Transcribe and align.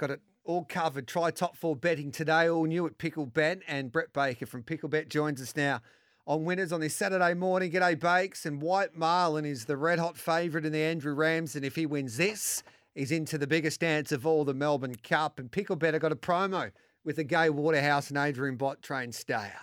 got 0.00 0.10
it 0.10 0.22
all 0.44 0.64
covered. 0.64 1.06
Try 1.06 1.30
top 1.30 1.56
four 1.56 1.76
betting 1.76 2.10
today, 2.10 2.48
all 2.48 2.64
new 2.64 2.86
at 2.86 2.96
Picklebet. 2.96 3.60
And 3.68 3.92
Brett 3.92 4.14
Baker 4.14 4.46
from 4.46 4.62
Picklebet 4.62 5.08
joins 5.08 5.42
us 5.42 5.54
now 5.54 5.82
on 6.26 6.44
winners 6.44 6.72
on 6.72 6.80
this 6.80 6.96
Saturday 6.96 7.34
morning. 7.34 7.70
G'day, 7.70 8.00
Bakes. 8.00 8.46
And 8.46 8.62
White 8.62 8.96
Marlin 8.96 9.44
is 9.44 9.66
the 9.66 9.76
red 9.76 9.98
hot 9.98 10.16
favourite 10.16 10.64
in 10.64 10.72
the 10.72 10.82
Andrew 10.82 11.12
Ramsden. 11.12 11.60
And 11.60 11.66
if 11.66 11.76
he 11.76 11.84
wins 11.84 12.16
this, 12.16 12.62
he's 12.94 13.12
into 13.12 13.36
the 13.36 13.46
biggest 13.46 13.80
dance 13.80 14.10
of 14.10 14.26
all, 14.26 14.46
the 14.46 14.54
Melbourne 14.54 14.96
Cup. 14.96 15.38
And 15.38 15.50
Picklebet 15.50 15.92
have 15.92 16.00
got 16.00 16.12
a 16.12 16.16
promo 16.16 16.72
with 17.04 17.16
the 17.16 17.24
Gai 17.24 17.50
Waterhouse 17.50 18.08
and 18.08 18.18
Adrian 18.18 18.56
Bott 18.56 18.80
train 18.80 19.12
stayer. 19.12 19.60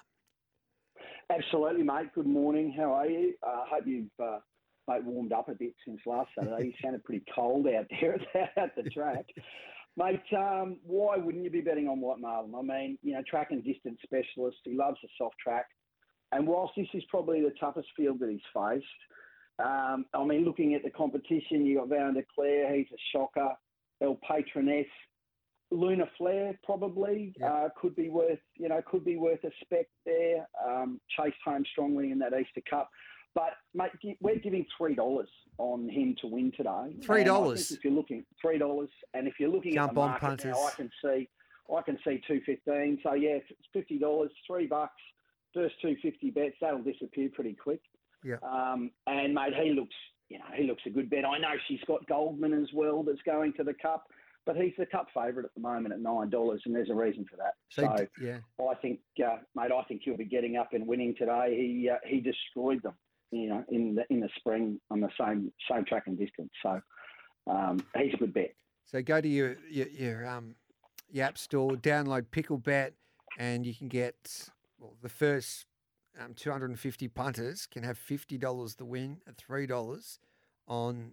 Absolutely, 1.32 1.84
mate. 1.84 2.14
Good 2.14 2.28
morning. 2.28 2.72
How 2.78 2.94
are 2.94 3.08
you? 3.08 3.34
I 3.44 3.48
uh, 3.48 3.64
hope 3.72 3.88
you've 3.88 4.06
uh, 4.24 4.38
mate, 4.88 5.04
warmed 5.04 5.34
up 5.34 5.50
a 5.50 5.56
bit 5.56 5.74
since 5.84 6.00
last 6.06 6.30
Saturday. 6.38 6.68
you 6.68 6.74
sounded 6.82 7.04
pretty 7.04 7.26
cold 7.34 7.68
out 7.68 7.86
there 7.90 8.20
at 8.56 8.76
the 8.76 8.84
track. 8.84 9.26
Mate, 9.98 10.22
um, 10.38 10.78
why 10.86 11.18
wouldn't 11.18 11.44
you 11.44 11.50
be 11.50 11.62
betting 11.62 11.88
on 11.88 12.00
White 12.00 12.20
Marlin? 12.20 12.54
I 12.56 12.62
mean, 12.62 13.00
you 13.02 13.14
know, 13.14 13.24
track 13.28 13.48
and 13.50 13.64
distance 13.64 13.98
specialist. 14.04 14.58
He 14.64 14.76
loves 14.76 14.98
a 15.04 15.08
soft 15.18 15.36
track. 15.44 15.66
And 16.32 16.46
whilst 16.48 16.74
this 16.78 16.88
is 16.94 17.04
probably 17.10 17.42
the 17.42 17.54
toughest 17.60 17.88
field 17.98 18.20
that 18.20 18.30
he's 18.30 18.40
faced, 18.54 18.86
um, 19.58 20.06
I 20.14 20.24
mean, 20.24 20.46
looking 20.46 20.76
at 20.76 20.84
the 20.84 20.92
competition, 20.92 21.66
you've 21.66 21.80
got 21.80 21.90
Van 21.90 22.14
der 22.14 22.22
Clare, 22.36 22.76
he's 22.76 22.86
a 22.94 23.02
shocker. 23.12 23.54
El 24.00 24.20
Patroness, 24.30 24.86
Luna 25.72 26.06
Flare 26.16 26.60
probably 26.64 27.34
uh, 27.44 27.70
could 27.82 27.96
be 27.96 28.10
worth, 28.10 28.40
you 28.56 28.70
know, 28.70 28.82
could 28.86 29.04
be 29.04 29.18
worth 29.18 29.44
a 29.44 29.50
spec 29.62 29.88
there. 30.06 30.48
Um, 30.64 31.02
chased 31.18 31.38
home 31.44 31.64
strongly 31.72 32.12
in 32.12 32.20
that 32.20 32.34
Easter 32.34 32.62
Cup. 32.70 32.90
But 33.38 33.54
mate, 33.76 34.18
we're 34.20 34.40
giving 34.40 34.66
three 34.76 34.96
dollars 34.96 35.30
on 35.60 35.88
him 35.88 36.16
to 36.22 36.28
win 36.28 36.52
today. 36.58 36.96
Three 37.04 37.24
dollars. 37.24 37.70
If 37.70 37.84
you're 37.84 37.94
looking 37.94 38.26
three 38.42 38.58
dollars, 38.58 38.90
and 39.14 39.28
if 39.28 39.36
you're 39.40 39.52
looking 39.52 39.76
Jump 39.76 39.92
at 39.92 39.94
the 39.94 40.02
market 40.02 40.22
punters. 40.22 40.56
now, 40.56 40.64
I 40.66 40.72
can 40.72 40.90
see, 41.04 41.30
I 41.72 41.82
can 41.84 42.00
see 42.04 42.20
two 42.28 42.42
fifteen. 42.48 42.98
So 43.04 43.14
yeah, 43.14 43.38
it's 43.38 43.48
fifty 43.72 44.00
dollars, 44.00 44.32
three 44.48 44.66
bucks, 44.66 45.00
first 45.54 45.76
two 45.84 45.96
fifty 46.02 46.32
bets. 46.32 46.56
That'll 46.62 46.82
disappear 46.82 47.30
pretty 47.32 47.54
quick. 47.54 47.82
Yeah. 48.24 48.38
Um, 48.42 48.90
and 49.06 49.36
mate, 49.36 49.54
he 49.54 49.70
looks, 49.70 49.94
you 50.30 50.40
know, 50.40 50.46
he 50.56 50.64
looks 50.64 50.82
a 50.88 50.90
good 50.90 51.08
bet. 51.08 51.24
I 51.24 51.38
know 51.38 51.54
she's 51.68 51.84
got 51.86 52.08
Goldman 52.08 52.54
as 52.60 52.70
well 52.74 53.04
that's 53.04 53.22
going 53.24 53.54
to 53.58 53.64
the 53.64 53.76
Cup. 53.76 54.08
But 54.48 54.56
he's 54.56 54.72
the 54.78 54.86
cup 54.86 55.08
favourite 55.14 55.44
at 55.44 55.54
the 55.56 55.60
moment 55.60 55.94
at 55.94 56.00
nine 56.00 56.30
dollars, 56.30 56.62
and 56.66 56.74
there's 56.74 56.90
a 56.90 56.96
reason 56.96 57.26
for 57.30 57.36
that. 57.36 57.56
So, 57.70 57.82
So, 57.82 58.08
yeah. 58.22 58.38
I 58.62 58.76
think, 58.76 59.02
uh, 59.22 59.40
mate, 59.58 59.72
I 59.78 59.84
think 59.90 60.04
he'll 60.06 60.16
be 60.16 60.24
getting 60.24 60.56
up 60.56 60.70
and 60.72 60.88
winning 60.88 61.14
today. 61.20 61.54
He 61.54 61.90
uh, 61.90 61.98
he 62.08 62.22
destroyed 62.22 62.82
them, 62.82 62.94
you 63.32 63.50
know, 63.50 63.64
in 63.70 63.96
the 63.96 64.04
in 64.10 64.20
the 64.20 64.30
spring 64.38 64.80
on 64.90 65.02
the 65.02 65.10
same 65.20 65.52
same 65.70 65.86
track 65.86 66.04
and 66.08 66.18
distance. 66.18 66.52
So 66.64 66.82
um, 67.48 67.80
he's 67.98 68.14
a 68.14 68.18
good 68.18 68.34
bet. 68.34 68.54
So 68.86 69.02
go 69.02 69.20
to 69.22 69.28
your 69.28 69.58
your, 69.70 69.88
your 69.88 70.28
um 70.28 70.56
your 71.12 71.26
app 71.26 71.38
store, 71.38 71.72
download 71.72 72.26
Picklebet, 72.32 72.92
and 73.38 73.66
you 73.66 73.74
can 73.74 73.88
get 73.88 74.50
well, 74.80 74.96
the 75.02 75.10
first 75.10 75.66
um, 76.20 76.34
250 76.34 77.08
punters 77.10 77.66
can 77.66 77.84
have 77.84 77.98
fifty 77.98 78.38
dollars 78.38 78.76
the 78.76 78.86
win 78.86 79.18
at 79.28 79.38
three 79.38 79.68
dollars 79.68 80.20
on 80.68 81.12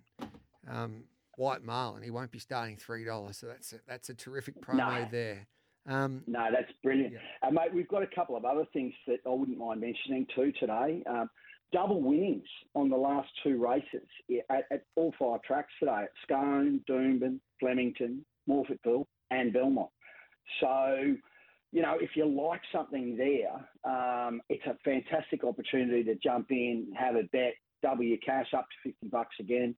um, 0.68 1.04
White 1.36 1.62
Marlin. 1.62 2.02
He 2.02 2.10
won't 2.10 2.30
be 2.30 2.38
starting 2.38 2.76
three 2.76 3.04
dollars, 3.04 3.38
so 3.38 3.46
that's 3.46 3.72
a, 3.72 3.76
that's 3.86 4.08
a 4.08 4.14
terrific 4.14 4.60
promo 4.60 4.76
No. 5.02 5.08
there. 5.10 5.46
Um, 5.86 6.22
No, 6.26 6.48
that's 6.50 6.72
brilliant. 6.82 7.12
Yeah. 7.12 7.18
Uh, 7.46 7.50
mate, 7.50 7.74
we've 7.74 7.88
got 7.88 8.02
a 8.02 8.06
couple 8.06 8.36
of 8.36 8.46
other 8.46 8.64
things 8.72 8.94
that 9.06 9.18
I 9.26 9.28
wouldn't 9.28 9.58
mind 9.58 9.82
mentioning 9.82 10.26
too 10.34 10.50
today. 10.58 11.02
Um, 11.06 11.28
double 11.72 12.00
winnings 12.02 12.46
on 12.74 12.88
the 12.88 12.96
last 12.96 13.28
two 13.42 13.56
races 13.62 14.06
at, 14.50 14.64
at 14.70 14.84
all 14.96 15.12
five 15.18 15.42
tracks 15.42 15.72
today 15.80 16.02
at 16.04 16.10
Scone, 16.22 16.80
Doomben, 16.88 17.40
Flemington, 17.60 18.24
Morphettville, 18.48 19.06
and 19.30 19.52
Belmont. 19.52 19.90
So, 20.60 21.14
you 21.72 21.82
know, 21.82 21.96
if 22.00 22.10
you 22.14 22.26
like 22.26 22.60
something 22.72 23.16
there, 23.16 23.54
um, 23.90 24.40
it's 24.48 24.64
a 24.66 24.76
fantastic 24.84 25.42
opportunity 25.44 26.04
to 26.04 26.14
jump 26.16 26.50
in, 26.50 26.92
have 26.96 27.16
a 27.16 27.24
bet, 27.32 27.54
double 27.82 28.04
your 28.04 28.18
cash 28.18 28.46
up 28.56 28.66
to 28.84 28.90
50 28.90 29.08
bucks 29.08 29.36
again, 29.40 29.74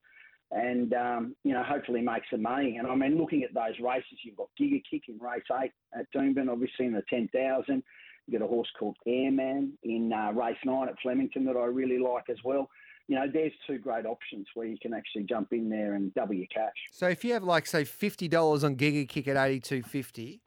and, 0.50 0.92
um, 0.94 1.36
you 1.42 1.52
know, 1.52 1.62
hopefully 1.62 2.00
make 2.02 2.22
some 2.30 2.42
money. 2.42 2.76
And 2.76 2.86
I 2.86 2.94
mean, 2.94 3.19
looking 3.19 3.42
at 3.42 3.54
those 3.54 3.80
races, 3.82 4.19
you've 4.22 4.36
got 4.36 4.48
Giga 4.60 4.82
Kick 4.88 5.02
in 5.08 5.19
race 5.19 5.42
eight 5.62 5.72
at 5.98 6.06
Doomben, 6.14 6.50
obviously 6.50 6.86
in 6.86 6.92
the 6.92 7.02
10,000. 7.08 7.82
You've 8.26 8.41
got 8.41 8.44
a 8.44 8.48
horse 8.48 8.69
called 8.78 8.97
Airman 9.06 9.78
in 9.82 10.12
uh, 10.12 10.32
race 10.32 10.56
nine 10.64 10.88
at 10.88 10.97
Flemington 11.03 11.44
that 11.44 11.56
I 11.56 11.66
really 11.66 11.98
like 11.98 12.25
as 12.28 12.38
well. 12.44 12.69
You 13.09 13.14
know, 13.14 13.26
there's 13.32 13.53
two 13.69 13.78
great 13.78 14.04
options 14.04 14.47
where 14.54 14.66
you 14.66 14.76
can 14.82 14.92
actually 14.92 15.25
jump 15.25 15.53
in 15.53 15.69
there 15.69 15.94
and 15.94 16.12
double 16.14 16.34
your 16.34 16.48
cash. 16.53 16.75
So 16.91 17.06
if 17.06 17.25
you 17.25 17.34
have 17.34 17.44
like 17.44 17.66
say 17.66 17.84
fifty 17.84 18.26
dollars 18.26 18.64
on 18.64 18.76
Giga 18.76 19.09
Kick 19.09 19.28
at 19.28 19.37
eighty 19.37 19.60
two 19.60 19.82
fifty, 19.82 20.42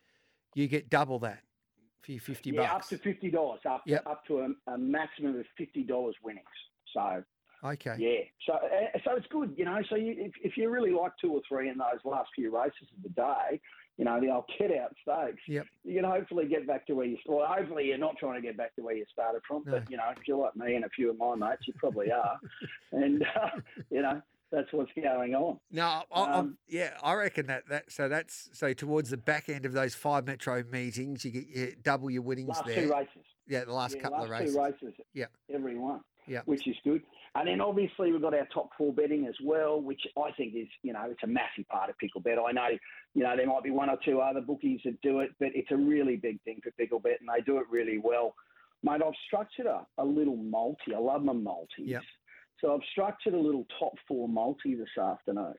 you 0.56 0.67
get 0.67 0.90
double 0.90 1.19
that 1.19 1.40
for 2.01 2.12
your 2.12 2.22
fifty 2.22 2.51
yeah, 2.51 2.73
up 2.73 2.88
to 2.90 2.97
fifty 2.97 3.31
dollars, 3.31 3.62
up 3.69 3.84
yep. 3.85 4.06
up 4.06 4.25
to 4.25 4.40
a, 4.40 4.73
a 4.73 4.78
maximum 4.78 5.40
of 5.40 5.46
fifty 5.57 5.84
dollars 5.84 6.16
winnings. 6.22 6.46
So 6.94 7.23
okay. 7.64 7.96
Yeah, 7.97 8.20
so 8.46 8.53
uh, 8.53 8.97
so 9.03 9.16
it's 9.16 9.28
good, 9.28 9.53
you 9.58 9.66
know. 9.66 9.80
So 9.90 9.96
you, 9.96 10.16
if 10.18 10.31
if 10.44 10.58
you 10.58 10.70
really 10.70 10.92
like 10.92 11.12
two 11.22 11.31
or 11.34 11.42
three 11.47 11.70
in 11.70 11.78
those 11.78 12.00
last 12.03 12.30
few 12.36 12.56
races 12.56 12.88
of 12.96 13.03
the 13.03 13.09
day, 13.09 13.59
you 13.97 14.06
know 14.06 14.20
the 14.20 14.30
old 14.30 14.46
get 14.58 14.72
out 14.78 14.94
stakes. 15.02 15.42
Yep. 15.47 15.66
You 15.84 15.96
can 16.02 16.09
hopefully 16.09 16.47
get 16.47 16.66
back 16.68 16.86
to 16.88 16.94
where 16.94 17.06
you. 17.06 17.18
Well, 17.25 17.46
hopefully 17.47 17.86
you're 17.88 17.97
not 17.97 18.18
trying 18.18 18.36
to 18.36 18.42
get 18.46 18.58
back 18.58 18.75
to 18.75 18.81
where 18.81 18.96
you 18.96 19.06
started 19.12 19.42
from, 19.47 19.64
No. 19.66 19.74
but 19.80 19.90
you 19.92 19.97
know 19.97 20.03
if 20.16 20.28
you're 20.28 20.38
like 20.38 20.56
me 20.56 20.75
and 20.75 20.86
a 20.86 20.90
few 20.90 21.09
of 21.09 21.18
my 21.18 21.36
mates, 21.36 21.68
you 21.68 21.74
probably 21.78 22.12
are, 22.12 22.40
and 22.92 23.24
uh, 23.24 23.50
you 23.90 24.02
know 24.02 24.22
that's 24.52 24.72
what's 24.72 24.91
going 24.96 25.36
on. 25.36 25.59
No, 25.72 25.84
I, 25.86 26.03
I, 26.12 26.31
Um, 26.34 26.58
yeah, 26.68 26.91
I 27.03 27.14
reckon 27.14 27.46
that 27.47 27.68
that 27.70 27.91
so 27.91 28.09
that's 28.09 28.50
so 28.53 28.74
towards 28.74 29.09
the 29.12 29.18
back 29.18 29.47
end 29.50 29.66
of 29.66 29.74
those 29.74 29.94
five 29.96 30.26
metro 30.26 30.64
meetings, 30.72 31.24
you 31.24 31.31
get 31.31 31.47
you 31.47 31.76
double 31.84 32.09
your 32.09 32.24
winnings 32.24 32.50
Last 32.50 32.66
there. 32.66 32.84
two 32.88 32.91
races. 32.91 33.24
Yeah, 33.47 33.66
the 33.66 33.74
last 33.74 33.96
Yeah, 33.96 34.02
couple 34.03 34.24
of 34.24 34.30
last 34.30 34.40
races. 34.41 34.56
two 34.56 34.62
races. 34.62 34.94
Yeah. 35.14 35.26
Every 35.53 35.76
one. 35.78 36.02
Yeah. 36.28 36.41
Which 36.46 36.68
is 36.68 36.76
good. 36.84 37.02
And 37.35 37.47
then 37.47 37.62
obviously 37.62 38.12
we've 38.12 38.22
got 38.22 38.34
our 38.34 38.47
top 38.53 38.69
four 38.78 38.94
betting 38.94 39.28
as 39.28 39.35
well, 39.44 39.81
which 39.81 40.01
I 40.17 40.31
think 40.31 40.56
is, 40.56 40.67
you 40.81 40.94
know, 40.94 41.06
it's 41.09 41.23
a 41.23 41.28
massive 41.28 41.67
part 41.67 41.90
of 41.90 41.95
Picklebet. 41.97 42.38
I 42.38 42.51
know, 42.51 42.67
you 43.13 43.23
know, 43.23 43.35
there 43.35 43.47
might 43.47 43.63
be 43.63 43.69
one 43.69 43.90
or 43.90 43.97
two 44.03 44.19
other 44.19 44.41
bookies 44.41 44.81
that 44.85 45.00
do 45.01 45.19
it, 45.19 45.31
but 45.40 45.50
it's 45.53 45.72
a 45.72 45.78
really 45.78 46.16
big 46.16 46.41
thing 46.44 46.59
for 46.63 46.72
Picklebet 46.72 47.19
and 47.19 47.29
they 47.29 47.41
do 47.45 47.57
it 47.57 47.66
really 47.69 48.00
well. 48.00 48.34
Mate, 48.81 49.01
I've 49.06 49.13
structured 49.28 49.66
a, 49.66 49.85
a 49.97 50.06
little 50.06 50.38
multi. 50.38 50.95
I 50.95 51.00
love 51.00 51.23
my 51.23 51.34
multis. 51.34 51.85
Yep. 51.85 52.01
So 52.62 52.73
I've 52.73 52.88
structured 52.91 53.34
a 53.34 53.40
little 53.40 53.66
top 53.79 53.94
four 54.07 54.28
multi 54.28 54.75
this 54.75 54.97
afternoon. 55.01 55.53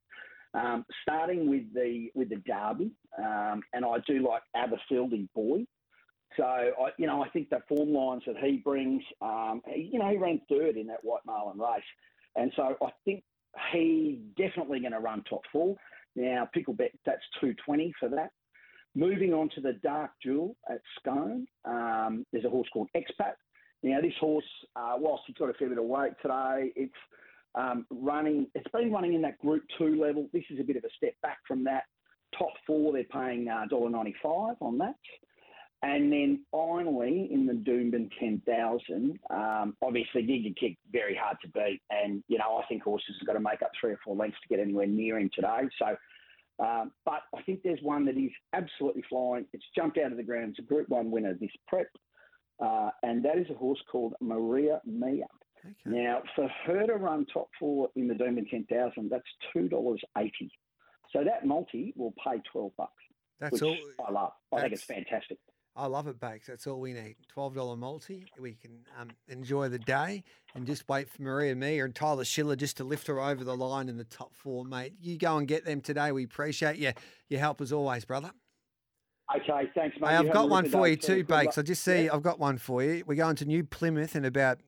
Um, 0.52 0.84
starting 1.02 1.48
with 1.48 1.72
the 1.72 2.08
with 2.14 2.30
the 2.30 2.42
Derby, 2.44 2.90
um, 3.18 3.62
and 3.72 3.84
I 3.84 3.98
do 4.06 4.26
like 4.26 4.42
Aberfieldy 4.56 5.28
Boy. 5.32 5.64
So 6.36 6.44
I, 6.44 6.90
you 6.96 7.06
know, 7.06 7.22
I 7.22 7.28
think 7.30 7.50
the 7.50 7.60
form 7.68 7.92
lines 7.92 8.22
that 8.26 8.36
he 8.38 8.58
brings, 8.58 9.02
um, 9.20 9.62
you 9.74 9.98
know, 9.98 10.08
he 10.08 10.16
ran 10.16 10.40
third 10.48 10.76
in 10.76 10.86
that 10.86 11.02
White 11.02 11.24
Marlin 11.26 11.58
race, 11.58 11.82
and 12.36 12.52
so 12.54 12.76
I 12.82 12.90
think 13.04 13.24
he's 13.72 14.18
definitely 14.36 14.80
going 14.80 14.92
to 14.92 15.00
run 15.00 15.24
top 15.28 15.42
four. 15.52 15.76
Now, 16.14 16.48
Picklebet 16.56 16.90
that's 17.04 17.22
two 17.40 17.54
twenty 17.64 17.92
for 17.98 18.08
that. 18.10 18.30
Moving 18.94 19.32
on 19.32 19.48
to 19.54 19.60
the 19.60 19.74
Dark 19.84 20.10
Jewel 20.22 20.56
at 20.68 20.80
Scone, 20.98 21.46
um, 21.64 22.26
there's 22.32 22.44
a 22.44 22.50
horse 22.50 22.68
called 22.72 22.88
Expat. 22.96 23.34
Now, 23.82 24.00
this 24.00 24.12
horse, 24.20 24.44
uh, 24.76 24.94
whilst 24.98 25.22
he's 25.26 25.36
got 25.36 25.48
a 25.48 25.54
fair 25.54 25.68
bit 25.68 25.78
of 25.78 25.84
weight 25.84 26.12
today, 26.20 26.72
it's 26.76 26.92
um, 27.54 27.86
running. 27.90 28.46
It's 28.54 28.70
been 28.72 28.92
running 28.92 29.14
in 29.14 29.22
that 29.22 29.38
Group 29.38 29.62
Two 29.78 30.00
level. 30.00 30.28
This 30.32 30.44
is 30.50 30.60
a 30.60 30.64
bit 30.64 30.76
of 30.76 30.84
a 30.84 30.90
step 30.96 31.14
back 31.22 31.38
from 31.46 31.64
that. 31.64 31.84
Top 32.38 32.52
four, 32.66 32.92
they're 32.92 33.04
paying 33.04 33.48
uh, 33.48 33.66
$1.95 33.72 34.56
on 34.60 34.78
that. 34.78 34.94
And 35.82 36.12
then 36.12 36.44
finally, 36.52 37.28
in 37.32 37.46
the 37.46 37.54
Doomben 37.54 38.10
10,000, 38.18 39.18
um, 39.30 39.76
obviously 39.82 40.22
Giga 40.22 40.54
Kick, 40.54 40.76
very 40.92 41.14
hard 41.14 41.38
to 41.42 41.48
beat. 41.48 41.80
And, 41.90 42.22
you 42.28 42.36
know, 42.36 42.60
I 42.62 42.66
think 42.66 42.82
horses 42.82 43.16
have 43.18 43.26
got 43.26 43.32
to 43.32 43.40
make 43.40 43.62
up 43.62 43.70
three 43.80 43.92
or 43.92 43.98
four 44.04 44.14
lengths 44.14 44.38
to 44.42 44.48
get 44.54 44.62
anywhere 44.62 44.86
near 44.86 45.18
him 45.18 45.30
today. 45.34 45.62
So, 45.78 45.96
um, 46.62 46.92
but 47.06 47.22
I 47.34 47.40
think 47.42 47.62
there's 47.64 47.80
one 47.82 48.04
that 48.04 48.18
is 48.18 48.30
absolutely 48.52 49.02
flying. 49.08 49.46
It's 49.54 49.64
jumped 49.74 49.96
out 49.96 50.10
of 50.12 50.18
the 50.18 50.22
ground. 50.22 50.50
It's 50.50 50.58
a 50.58 50.62
Group 50.62 50.90
1 50.90 51.10
winner 51.10 51.34
this 51.40 51.50
prep. 51.66 51.88
Uh, 52.62 52.90
and 53.02 53.24
that 53.24 53.38
is 53.38 53.46
a 53.48 53.54
horse 53.54 53.80
called 53.90 54.12
Maria 54.20 54.82
Mia. 54.84 55.24
Okay. 55.64 55.74
Now, 55.86 56.22
for 56.36 56.50
her 56.66 56.86
to 56.86 56.94
run 56.94 57.24
top 57.32 57.48
four 57.58 57.88
in 57.96 58.06
the 58.06 58.14
Doomben 58.14 58.48
10,000, 58.50 59.10
that's 59.10 59.24
$2.80. 59.56 59.96
So 61.10 61.24
that 61.24 61.46
multi 61.46 61.94
will 61.96 62.14
pay 62.22 62.40
12 62.52 62.72
bucks, 62.76 62.92
That's 63.40 63.52
which 63.52 63.62
all. 63.62 63.76
I 64.06 64.12
love. 64.12 64.32
I 64.52 64.60
think 64.60 64.74
it's 64.74 64.84
fantastic. 64.84 65.38
I 65.76 65.86
love 65.86 66.08
it, 66.08 66.18
Bakes. 66.18 66.48
That's 66.48 66.66
all 66.66 66.80
we 66.80 66.92
need. 66.92 67.16
Twelve 67.28 67.54
dollar 67.54 67.76
multi. 67.76 68.26
We 68.38 68.54
can 68.54 68.80
um, 69.00 69.10
enjoy 69.28 69.68
the 69.68 69.78
day 69.78 70.24
and 70.54 70.66
just 70.66 70.88
wait 70.88 71.08
for 71.08 71.22
Maria 71.22 71.54
Mia 71.54 71.84
and 71.84 71.94
Tyler 71.94 72.24
Schiller 72.24 72.56
just 72.56 72.76
to 72.78 72.84
lift 72.84 73.06
her 73.06 73.20
over 73.20 73.44
the 73.44 73.56
line 73.56 73.88
in 73.88 73.96
the 73.96 74.04
top 74.04 74.34
four, 74.34 74.64
mate. 74.64 74.94
You 75.00 75.16
go 75.16 75.36
and 75.38 75.46
get 75.46 75.64
them 75.64 75.80
today. 75.80 76.12
We 76.12 76.24
appreciate 76.24 76.76
you 76.76 76.92
your 77.28 77.40
help 77.40 77.60
as 77.60 77.72
always, 77.72 78.04
brother. 78.04 78.32
Okay, 79.34 79.70
thanks, 79.76 79.96
mate. 80.00 80.10
Hey, 80.10 80.16
I've 80.16 80.32
got 80.32 80.48
one 80.48 80.68
for 80.68 80.88
you 80.88 80.96
too. 80.96 81.16
too, 81.16 81.24
Bakes. 81.24 81.56
I 81.56 81.62
just 81.62 81.84
see 81.84 82.06
Yeah. 82.06 82.14
I've 82.14 82.22
got 82.22 82.40
one 82.40 82.58
for 82.58 82.82
you. 82.82 83.04
We're 83.06 83.14
going 83.14 83.36
to 83.36 83.44
New 83.44 83.62
Plymouth 83.62 84.16
in 84.16 84.24
about 84.24 84.58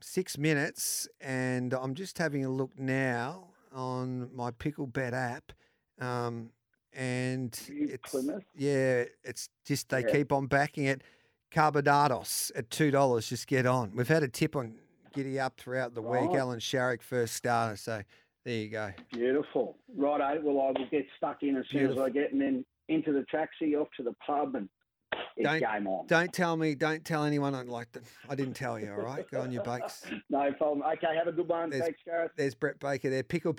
six 0.00 0.38
minutes, 0.38 1.08
and 1.20 1.74
I'm 1.74 1.94
just 1.94 2.18
having 2.18 2.44
a 2.44 2.48
look 2.48 2.78
now 2.78 3.48
on 3.72 4.30
my 4.34 4.52
Picklebet 4.52 5.12
app, 5.12 5.52
um, 6.00 6.50
and 6.98 7.58
it's 7.68 8.10
Plymouth. 8.10 8.44
yeah, 8.56 9.04
it's 9.24 9.48
just 9.64 9.88
they 9.88 10.00
Yeah. 10.00 10.10
keep 10.12 10.32
on 10.32 10.46
backing 10.48 10.84
it. 10.84 11.02
Carbonados 11.50 12.50
at 12.56 12.68
two 12.70 12.90
dollars. 12.90 13.28
Just 13.28 13.46
get 13.46 13.66
on. 13.66 13.92
We've 13.94 14.08
had 14.08 14.22
a 14.22 14.28
tip 14.28 14.54
on 14.56 14.74
Giddy 15.14 15.38
Up 15.40 15.58
throughout 15.58 15.94
the 15.94 16.02
week. 16.02 16.34
Allan 16.34 16.58
Sharrock 16.60 17.00
first 17.02 17.34
starter. 17.34 17.76
So 17.76 18.02
there 18.44 18.54
you 18.54 18.68
go. 18.68 18.92
Beautiful. 19.12 19.76
Righto. 19.96 20.24
Eh? 20.24 20.38
Well, 20.42 20.60
I 20.60 20.78
will 20.78 20.86
get 20.90 21.06
stuck 21.16 21.42
in 21.42 21.56
as 21.56 21.66
soon 21.68 21.90
as 21.90 21.98
I 21.98 22.10
get, 22.10 22.32
and 22.32 22.40
then 22.40 22.64
into 22.88 23.12
the 23.12 23.24
taxi, 23.30 23.74
off 23.76 23.88
to 23.96 24.02
the 24.02 24.12
pub, 24.26 24.54
and 24.54 24.68
it's 25.36 25.44
Don't- 25.48 25.60
game 25.60 25.86
on. 25.86 26.06
Don't 26.06 26.32
tell 26.32 26.56
me. 26.56 26.74
Don't 26.74 27.04
tell 27.04 27.24
anyone. 27.24 27.54
I 27.54 27.62
like 27.62 27.90
the, 27.92 28.02
I 28.28 28.34
didn't 28.34 28.54
tell 28.54 28.78
you. 28.78 28.90
All 28.92 29.00
right. 29.02 29.28
Go 29.30 29.40
on 29.40 29.50
your 29.52 29.62
bakes. 29.62 30.04
No 30.30 30.52
problem. 30.52 30.82
Okay, 30.94 31.16
have 31.16 31.26
a 31.28 31.32
good 31.32 31.48
one. 31.48 31.70
There's- 31.70 31.84
Thanks, 31.86 32.00
Gareth. 32.04 32.32
There's 32.36 32.54
Brett 32.54 32.78
Baker 32.78 33.08
there. 33.10 33.22
Pickle 33.22 33.52